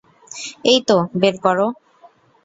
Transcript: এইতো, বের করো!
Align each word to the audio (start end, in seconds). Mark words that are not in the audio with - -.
এইতো, 0.65 0.97
বের 1.21 1.35
করো! 1.43 1.67